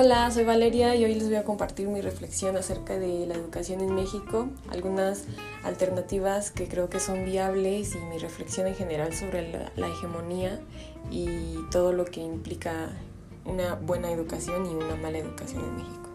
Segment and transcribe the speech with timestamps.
[0.00, 3.80] Hola, soy Valeria y hoy les voy a compartir mi reflexión acerca de la educación
[3.80, 5.24] en México, algunas
[5.64, 10.60] alternativas que creo que son viables y mi reflexión en general sobre la, hegemonía
[11.10, 12.90] y todo lo que implica
[13.44, 16.08] una buena educación y una mala educación en México.